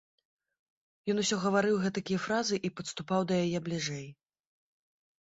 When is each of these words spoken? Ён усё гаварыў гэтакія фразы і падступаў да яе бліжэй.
Ён 1.15 1.21
усё 1.25 1.35
гаварыў 1.43 1.75
гэтакія 1.85 2.23
фразы 2.25 2.55
і 2.67 2.75
падступаў 2.81 3.21
да 3.33 3.41
яе 3.47 3.59
бліжэй. 3.71 4.07